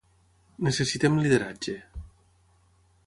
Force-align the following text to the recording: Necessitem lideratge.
Necessitem 0.67 1.19
lideratge. 1.23 1.77